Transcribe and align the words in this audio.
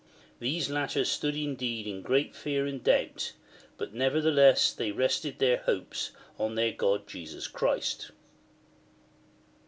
These 0.39 0.67
latter 0.67 1.05
stood 1.05 1.35
indeed 1.35 1.85
in 1.85 2.03
QTeat 2.03 2.33
fear 2.33 2.65
and 2.65 2.83
doubt, 2.83 3.33
but 3.77 3.93
nevertheless 3.93 4.73
they 4.73 4.91
rested 4.91 5.37
their 5.37 5.57
hope 5.57 5.93
on 6.39 6.55
their 6.55 6.71
God 6.71 7.05
Jesus 7.05 7.45
Christ. 7.45 8.09